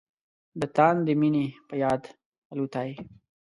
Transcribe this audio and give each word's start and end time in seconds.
د 0.59 0.61
تاندې 0.75 1.13
مينې 1.21 1.45
په 1.67 1.73
یاد 1.83 2.01
الوتای 2.51 2.91